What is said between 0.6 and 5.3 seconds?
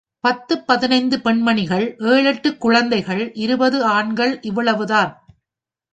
பதினைந்து பெண்மணிகள், ஏழெட்டுக் குழந்தைகள், இருபது ஆண்கள் இவ்வளவுதான்.